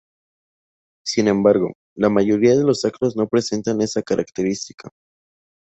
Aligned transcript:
Sin 1.05 1.27
embargo, 1.27 1.73
la 1.95 2.09
mayoría 2.09 2.57
de 2.57 2.63
los 2.63 2.85
actos 2.85 3.15
no 3.15 3.27
presentan 3.27 3.81
esa 3.81 4.01
característica. 4.01 4.89